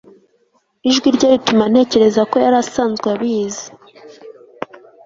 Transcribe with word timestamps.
Ijwi 0.89 1.07
rye 1.15 1.27
rituma 1.33 1.63
ntekereza 1.71 2.21
ko 2.31 2.35
yari 2.43 2.57
asanzwe 2.63 3.07
abizi 3.13 3.67